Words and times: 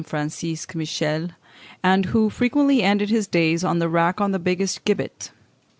Francisque 0.03 0.73
Michel, 0.73 1.29
and 1.83 2.05
who 2.07 2.27
frequently 2.31 2.81
ended 2.81 3.11
his 3.11 3.27
days 3.27 3.63
on 3.63 3.77
the 3.77 3.87
rack 3.87 4.19
or 4.19 4.29
the 4.29 4.39
gibbet. 4.83 5.29